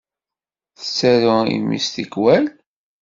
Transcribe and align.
Tettaru 0.77 1.35
i 1.55 1.57
mmi-s 1.61 1.87
tikwal. 1.93 2.45